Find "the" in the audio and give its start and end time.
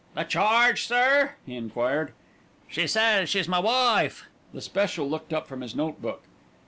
0.15-0.23, 4.51-4.59